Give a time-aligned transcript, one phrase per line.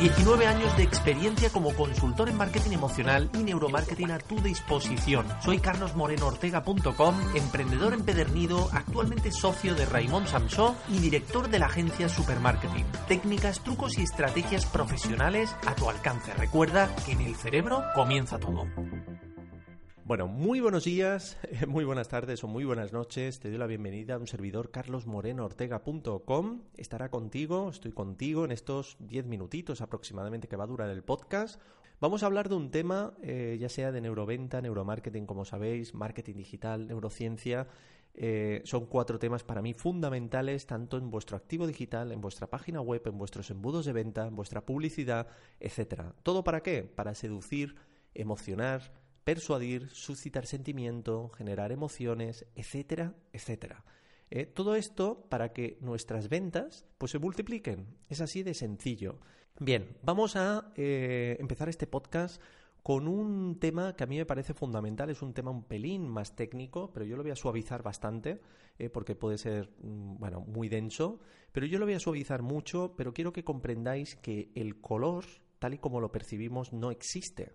[0.00, 5.26] 19 años de experiencia como consultor en marketing emocional y neuromarketing a tu disposición.
[5.44, 12.86] Soy carlosmorenoortega.com, emprendedor empedernido, actualmente socio de Raymond Samsó y director de la agencia Supermarketing.
[13.08, 16.32] Técnicas, trucos y estrategias profesionales a tu alcance.
[16.32, 18.68] Recuerda que en el cerebro comienza todo.
[20.10, 23.38] Bueno, muy buenos días, muy buenas tardes o muy buenas noches.
[23.38, 26.62] Te doy la bienvenida a un servidor carlosmorenoortega.com.
[26.76, 31.60] Estará contigo, estoy contigo en estos 10 minutitos aproximadamente que va a durar el podcast.
[32.00, 36.38] Vamos a hablar de un tema, eh, ya sea de neuroventa, neuromarketing, como sabéis, marketing
[36.38, 37.68] digital, neurociencia.
[38.14, 42.80] Eh, son cuatro temas para mí fundamentales, tanto en vuestro activo digital, en vuestra página
[42.80, 45.28] web, en vuestros embudos de venta, en vuestra publicidad,
[45.60, 46.16] etcétera.
[46.24, 46.82] ¿Todo para qué?
[46.82, 47.76] Para seducir,
[48.12, 48.90] emocionar,
[49.30, 53.84] persuadir, suscitar sentimiento, generar emociones, etcétera, etcétera.
[54.28, 57.86] Eh, todo esto para que nuestras ventas pues se multipliquen.
[58.08, 59.20] Es así de sencillo.
[59.60, 62.42] Bien, vamos a eh, empezar este podcast
[62.82, 65.10] con un tema que a mí me parece fundamental.
[65.10, 68.40] Es un tema un pelín más técnico, pero yo lo voy a suavizar bastante
[68.80, 71.20] eh, porque puede ser mm, bueno muy denso.
[71.52, 75.24] Pero yo lo voy a suavizar mucho, pero quiero que comprendáis que el color,
[75.60, 77.54] tal y como lo percibimos, no existe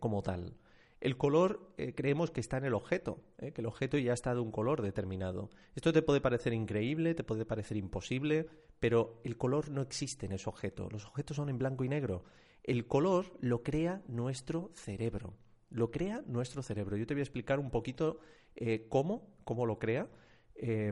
[0.00, 0.58] como tal.
[1.00, 4.34] El color eh, creemos que está en el objeto, eh, que el objeto ya está
[4.34, 5.48] de un color determinado.
[5.76, 8.48] Esto te puede parecer increíble, te puede parecer imposible,
[8.80, 10.88] pero el color no existe en ese objeto.
[10.90, 12.24] Los objetos son en blanco y negro.
[12.64, 15.34] El color lo crea nuestro cerebro.
[15.70, 16.96] Lo crea nuestro cerebro.
[16.96, 18.18] Yo te voy a explicar un poquito
[18.56, 20.08] eh, cómo, cómo lo crea,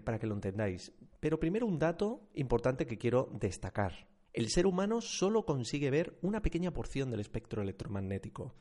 [0.05, 0.93] para que lo entendáis.
[1.19, 4.06] Pero primero un dato importante que quiero destacar.
[4.33, 8.55] El ser humano solo consigue ver una pequeña porción del espectro electromagnético.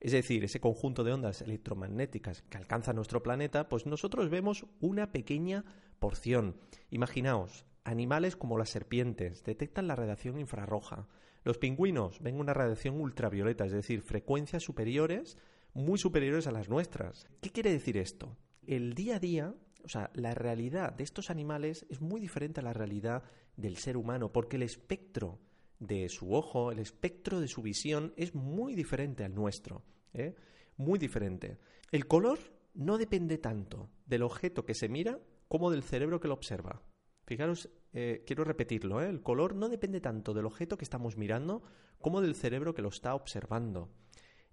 [0.00, 5.12] Es decir, ese conjunto de ondas electromagnéticas que alcanza nuestro planeta, pues nosotros vemos una
[5.12, 5.64] pequeña
[5.98, 6.56] porción.
[6.88, 11.06] Imaginaos, animales como las serpientes detectan la radiación infrarroja.
[11.44, 15.36] Los pingüinos ven una radiación ultravioleta, es decir, frecuencias superiores,
[15.74, 17.26] muy superiores a las nuestras.
[17.42, 18.38] ¿Qué quiere decir esto?
[18.66, 22.64] El día a día, o sea, la realidad de estos animales es muy diferente a
[22.64, 23.22] la realidad
[23.56, 25.38] del ser humano, porque el espectro
[25.80, 29.82] de su ojo, el espectro de su visión es muy diferente al nuestro.
[30.12, 30.36] ¿eh?
[30.76, 31.58] Muy diferente.
[31.90, 32.38] El color
[32.74, 35.18] no depende tanto del objeto que se mira
[35.48, 36.82] como del cerebro que lo observa.
[37.26, 39.08] Fijaros, eh, quiero repetirlo, ¿eh?
[39.08, 41.62] el color no depende tanto del objeto que estamos mirando
[42.00, 43.90] como del cerebro que lo está observando.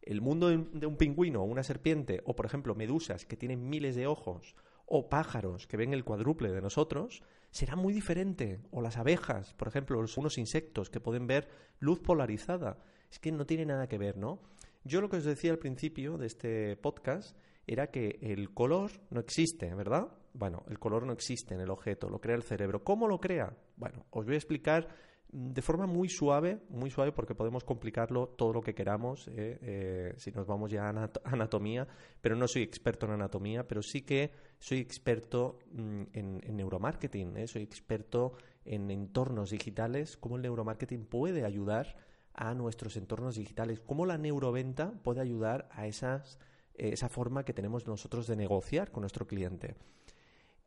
[0.02, 3.96] El mundo de un pingüino o una serpiente, o por ejemplo medusas que tienen miles
[3.96, 4.56] de ojos,
[4.86, 7.24] o pájaros que ven el cuádruple de nosotros,
[7.58, 8.60] será muy diferente.
[8.72, 11.48] O las abejas, por ejemplo, unos insectos que pueden ver
[11.80, 12.78] luz polarizada.
[13.12, 14.42] Es que no tiene nada que ver, ¿no?
[14.84, 17.36] Yo lo que os decía al principio de este podcast
[17.66, 20.08] era que el color no existe, ¿verdad?
[20.34, 22.84] Bueno, el color no existe en el objeto, lo crea el cerebro.
[22.84, 23.58] ¿Cómo lo crea?
[23.76, 24.88] Bueno, os voy a explicar
[25.30, 30.14] de forma muy suave, muy suave porque podemos complicarlo todo lo que queramos eh, eh,
[30.18, 31.88] si nos vamos ya a anatomía,
[32.22, 37.48] pero no soy experto en anatomía, pero sí que soy experto mm, en, neuromarketing, eh,
[37.48, 38.34] soy experto
[38.64, 41.98] en entornos digitales, cómo el neuromarketing puede ayudar
[42.34, 46.40] a nuestros entornos digitales, cómo la neuroventa puede ayudar a esas,
[46.76, 49.76] esa forma que tenemos nosotros de negociar con nuestro cliente.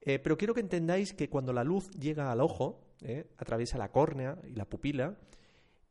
[0.01, 3.31] pero quiero que entendáis que cuando la luz llega al ojo, ¿eh?
[3.39, 5.17] atraviesa la córnea y la pupila,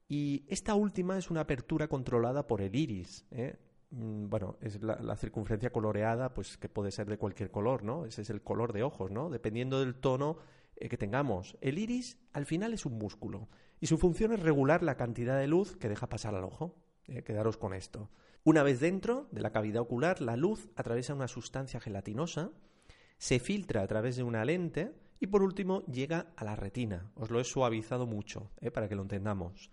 [0.08, 3.26] y esta última es una apertura controlada por el iris.
[3.32, 3.58] ¿eh?
[3.92, 8.06] Mm, bueno, es la, circunferencia coloreada, pues que puede ser de cualquier color, ¿no?
[8.06, 9.30] Ese es el color de ojos, ¿no?
[9.30, 10.38] Dependiendo del tono
[10.76, 11.58] eh, que tengamos.
[11.62, 13.50] El iris, al final, es un músculo.
[13.80, 16.76] Y su función es regular la cantidad de luz que deja pasar al ojo.
[17.26, 18.12] Quedaros con esto.
[18.44, 22.52] Una vez dentro de la cavidad ocular, la luz atraviesa una sustancia gelatinosa,
[23.18, 27.12] se filtra a través de una lente Y por último, llega a la retina.
[27.16, 28.72] Os lo he suavizado mucho ¿eh?
[28.72, 29.70] para que lo entendamos.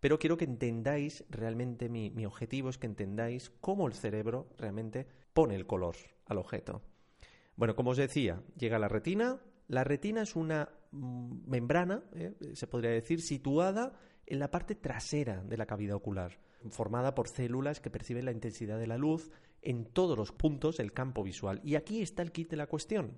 [0.00, 5.06] Pero quiero que entendáis, realmente mi, mi objetivo es que entendáis cómo el cerebro realmente
[5.32, 5.96] pone el color
[6.26, 6.82] al objeto.
[7.56, 9.40] Bueno, como os decía, llega a la retina.
[9.66, 12.34] La retina es una mm, membrana, ¿eh?
[12.54, 16.38] se podría decir, situada en la parte trasera de la cavidad ocular,
[16.70, 19.30] formada por células que perciben la intensidad de la luz
[19.62, 21.60] en todos los puntos del campo visual.
[21.64, 23.16] Y aquí está el kit de la cuestión.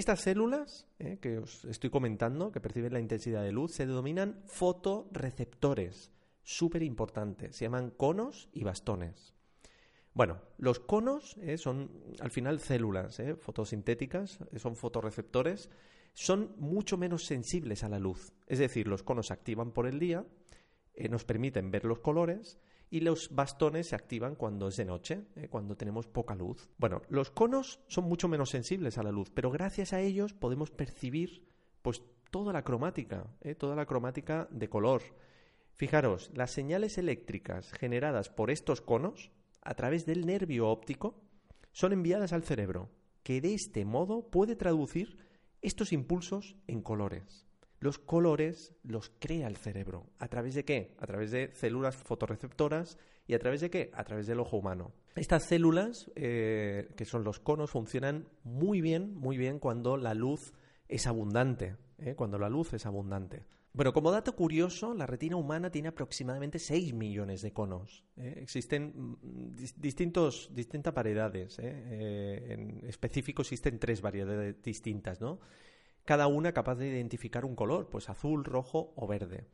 [0.00, 1.18] Estas células ¿eh?
[1.20, 6.10] que os estoy comentando, que perciben la intensidad de luz, se denominan fotoreceptores,
[6.42, 9.34] súper importantes, se llaman conos y bastones.
[10.14, 15.68] Bueno, los conos eh, son al final células eh, fotosintéticas, son fotorreceptores,
[16.14, 18.32] son mucho menos sensibles a la luz.
[18.46, 20.24] Es decir, los conos activan por el día,
[21.10, 22.58] nos permiten ver los colores
[22.90, 26.68] y los bastones se activan cuando es de noche, cuando tenemos poca luz.
[26.76, 30.70] Bueno, los conos son mucho menos sensibles a la luz, pero gracias a ellos podemos
[30.70, 31.46] percibir
[31.82, 33.26] pues toda la cromática,
[33.58, 35.02] toda la cromática de color.
[35.74, 39.30] Fijaros, las señales eléctricas generadas por estos conos
[39.62, 41.22] a través del nervio óptico
[41.72, 42.90] son enviadas al cerebro,
[43.22, 45.28] que de este modo puede traducir
[45.62, 47.46] estos impulsos en colores.
[47.80, 50.06] Los colores los crea el cerebro.
[50.18, 50.94] ¿A través de qué?
[50.98, 53.90] A través de células fotorreceptoras y a través de qué?
[53.94, 54.92] A través del ojo humano.
[55.16, 60.52] Estas células, eh, que son los conos, funcionan muy bien, muy bien cuando la luz
[60.88, 61.76] es abundante.
[61.98, 62.14] ¿eh?
[62.14, 63.46] Cuando la luz es abundante.
[63.72, 68.04] Bueno, como dato curioso, la retina humana tiene aproximadamente 6 millones de conos.
[68.18, 68.40] ¿eh?
[68.42, 71.58] Existen mm, distintos, distintas variedades.
[71.60, 75.40] en específico existen tres variedades distintas, ¿no?
[76.04, 79.46] Cada una capaz de identificar un color, pues azul, rojo o verde.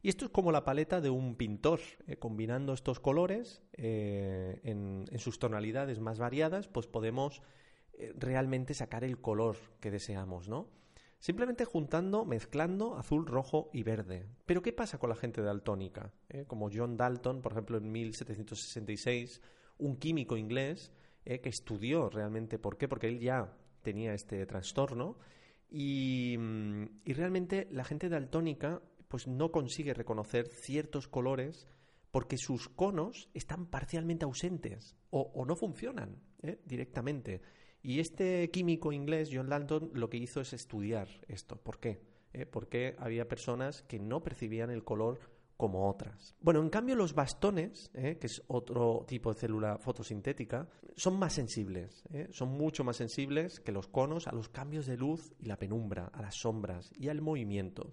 [0.00, 2.16] Y esto es como la paleta de un pintor, ¿eh?
[2.16, 7.42] combinando estos colores en, en, sus tonalidades más variadas, pues podemos
[8.14, 10.68] realmente sacar el color que deseamos, ¿no?
[11.20, 14.28] Simplemente juntando, mezclando azul, rojo y verde.
[14.46, 16.12] Pero ¿qué pasa con la gente daltónica?
[16.28, 16.44] ¿Eh?
[16.46, 19.42] Como John Dalton, por ejemplo, en 1766,
[19.78, 20.92] un químico inglés
[21.24, 21.40] ¿eh?
[21.40, 23.52] que estudió realmente por qué, porque él ya
[23.82, 25.18] tenía este trastorno
[25.70, 31.66] y, mm, y realmente la gente daltónica pues no consigue reconocer ciertos colores
[32.10, 36.58] porque sus conos están parcialmente ausentes o, o no funcionan ¿eh?
[36.64, 37.42] directamente.
[37.82, 41.56] Y este químico inglés, John Dalton, lo que hizo es estudiar esto.
[41.56, 42.00] ¿Por qué?
[42.32, 42.46] ¿Eh?
[42.46, 45.20] Porque había personas que no percibían el color
[45.58, 46.36] como otras.
[46.40, 48.16] Bueno, en cambio los bastones, ¿eh?
[48.18, 52.28] que es otro tipo de célula fotosintética, son más sensibles, ¿eh?
[52.30, 56.10] son mucho más sensibles que los conos a los cambios de luz y la penumbra,
[56.14, 57.92] a las sombras y al movimiento.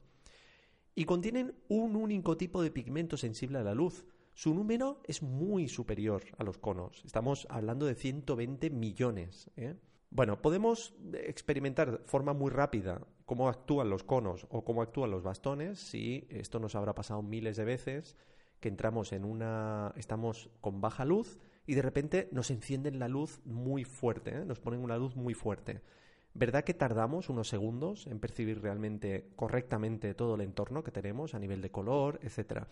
[0.93, 5.67] Y contienen un único tipo de pigmento sensible a la luz, su número es muy
[5.67, 7.01] superior a los conos.
[7.03, 9.49] Estamos hablando de 120 millones.
[9.57, 9.75] ¿eh?
[10.11, 15.23] Bueno, podemos experimentar de forma muy rápida cómo actúan los conos o cómo actúan los
[15.23, 18.15] bastones si esto nos habrá pasado miles de veces
[18.59, 23.41] que entramos en una estamos con baja luz y de repente nos encienden la luz
[23.45, 24.45] muy fuerte, ¿eh?
[24.45, 25.81] nos ponen una luz muy fuerte.
[26.33, 31.39] ¿Verdad que tardamos unos segundos en percibir realmente correctamente todo el entorno que tenemos a
[31.39, 32.67] nivel de color, etcétera?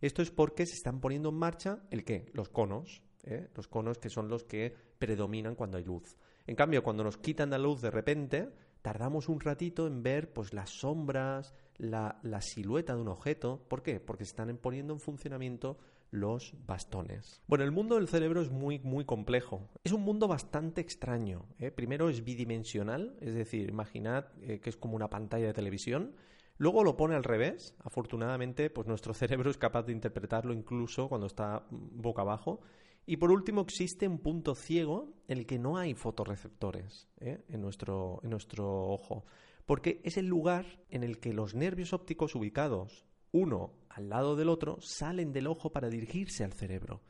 [0.00, 2.26] Esto es porque se están poniendo en marcha el qué?
[2.32, 3.48] Los conos, ¿eh?
[3.54, 6.16] los conos que son los que predominan cuando hay luz.
[6.46, 8.50] En cambio, cuando nos quitan la luz de repente,
[8.84, 13.64] tardamos un ratito en ver pues las sombras, la, silueta de un objeto.
[13.66, 13.98] ¿Por qué?
[13.98, 15.78] Porque se están poniendo en funcionamiento
[16.10, 17.40] los bastones.
[17.46, 19.70] Bueno, el mundo del cerebro es muy, muy complejo.
[19.84, 21.46] Es un mundo bastante extraño.
[21.58, 21.70] ¿eh?
[21.70, 26.12] Primero es bidimensional, es decir, imaginad eh, que es como una pantalla de televisión
[26.56, 27.74] Luego lo pone al revés.
[27.82, 32.60] Afortunadamente, pues nuestro cerebro es capaz de interpretarlo incluso cuando está boca abajo.
[33.06, 37.44] Y por último, existe un punto ciego en el que no hay fotorreceptores ¿eh?
[37.48, 39.24] en, nuestro, en nuestro ojo.
[39.66, 44.48] Porque es el lugar en el que los nervios ópticos ubicados uno al lado del
[44.48, 47.02] otro salen del ojo para dirigirse al cerebro.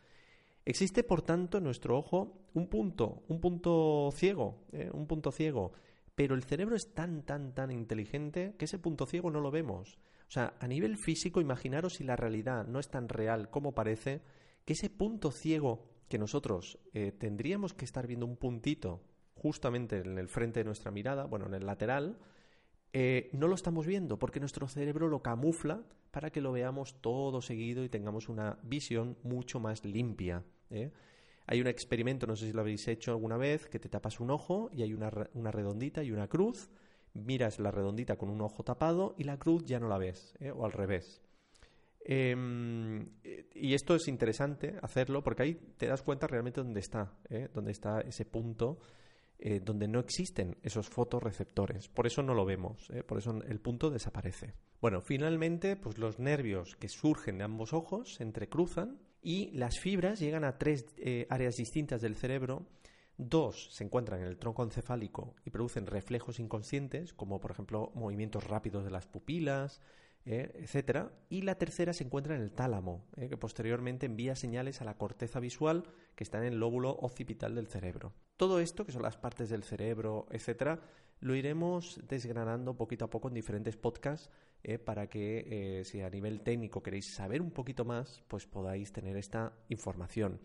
[0.65, 4.91] Existe, por tanto, en nuestro ojo un punto, un punto ciego, ¿eh?
[4.93, 5.73] un punto ciego
[6.15, 9.99] pero el cerebro es tan, tan, tan inteligente que ese punto ciego no lo vemos.
[10.29, 14.23] O sea, a nivel físico, imaginaros si la realidad no es tan real como parece,
[14.65, 19.03] que ese punto ciego que nosotros eh, tendríamos que estar viendo un puntito
[19.35, 22.19] justamente en el frente de nuestra mirada, bueno, en el lateral,
[22.93, 27.43] eh, no lo estamos viendo porque nuestro cerebro lo camufla para que lo veamos todo
[27.43, 30.45] seguido y tengamos una visión mucho más limpia.
[30.71, 30.93] ¿eh?
[31.47, 34.31] Hay un experimento, no sé si lo habéis hecho alguna vez, que te tapas un
[34.31, 36.71] ojo y hay una, redondita y una cruz.
[37.15, 40.65] Miras la redondita con un ojo tapado y la cruz ya no la ves, o
[40.65, 41.24] al revés.
[42.07, 43.09] Em,
[43.55, 47.49] y esto es interesante hacerlo porque ahí te das cuenta realmente dónde está, ¿eh?
[47.53, 48.79] dónde está ese punto
[49.39, 51.89] eh, donde no existen esos fotorreceptores.
[51.89, 53.03] Por eso no lo vemos, ¿eh?
[53.03, 54.53] por eso el punto desaparece.
[54.83, 60.21] Bueno, finalmente, pues los nervios que surgen de ambos ojos se entrecruzan y las fibras
[60.21, 60.85] llegan a tres
[61.31, 62.67] áreas distintas del cerebro.
[63.17, 68.45] Dos se encuentran en el tronco encefálico y producen reflejos inconscientes, como por ejemplo movimientos
[68.45, 69.81] rápidos de las pupilas,
[70.27, 71.13] eh, etcétera.
[71.29, 74.97] Y la tercera se encuentra en el tálamo, eh, que posteriormente envía señales a la
[74.97, 78.15] corteza visual que está en el lóbulo occipital del cerebro.
[78.39, 80.81] Todo esto, que son las partes del cerebro, etcétera,
[81.21, 84.31] lo iremos desgranando poquito a poco en diferentes podcasts
[84.63, 89.19] eh, para que si a nivel técnico queréis saber un poquito más, pues podáis tener
[89.19, 90.41] esta información.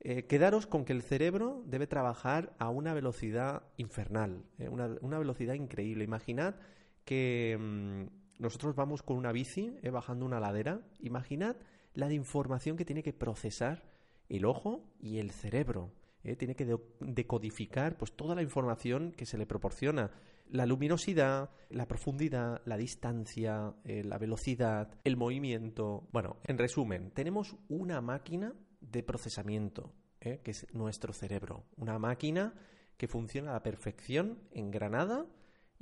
[0.00, 6.02] quedaros con que el cerebro debe trabajar a una velocidad infernal, una, una, velocidad increíble.
[6.02, 6.56] Imaginad
[7.04, 10.80] que mm, nosotros vamos con una bici eh, bajando una ladera.
[11.00, 11.56] Imaginad
[11.94, 13.82] la de información que tiene que procesar
[14.28, 15.92] el ojo y el cerebro.
[16.24, 20.10] Eh, tiene que decodificar pues, toda la información que se le proporciona.
[20.48, 26.08] La luminosidad, la profundidad, la distancia, eh, la velocidad, el movimiento.
[26.12, 31.64] Bueno, en resumen, tenemos una máquina de procesamiento, que es nuestro cerebro.
[31.76, 32.54] Una máquina
[32.96, 35.26] que funciona a la perfección, engranada,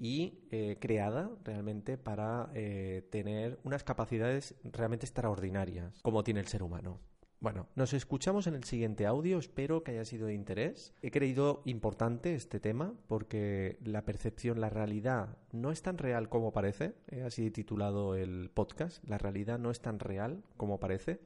[0.01, 6.63] y eh, creada realmente para eh, tener unas capacidades realmente extraordinarias, como tiene el ser
[6.63, 6.99] humano.
[7.39, 10.95] Bueno, nos escuchamos en el siguiente audio, espero que haya sido de interés.
[11.03, 16.53] He creído importante este tema porque la percepción, la realidad no es tan real como
[16.53, 21.21] parece, he así titulado el podcast, la realidad no es tan real como parece.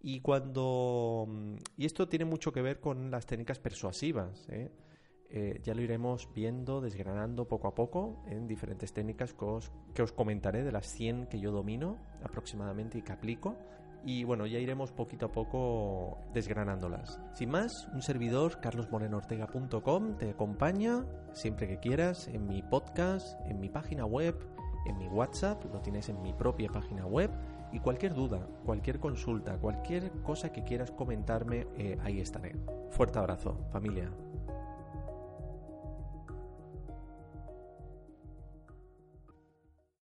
[0.00, 1.28] Y cuando...
[1.76, 4.48] Y esto tiene mucho que ver con las técnicas persuasivas.
[4.48, 4.70] ¿eh?
[5.34, 10.62] Eh, ya lo iremos viendo, desgranando poco a poco en diferentes técnicas que os, comentaré
[10.62, 13.56] de las 100 que yo domino aproximadamente y que aplico.
[14.04, 17.18] Y bueno, ya iremos poquito a poco desgranándolas.
[17.32, 23.70] Sin más, un servidor, carlosmorenoortega.com, te acompaña siempre que quieras en mi podcast, en mi
[23.70, 24.36] página web,
[24.84, 27.30] en mi WhatsApp, lo tienes en mi propia página web.
[27.72, 32.54] Y cualquier duda, cualquier consulta, cualquier cosa que quieras comentarme, eh, ahí estaré.
[32.90, 34.12] Fuerte abrazo, familia.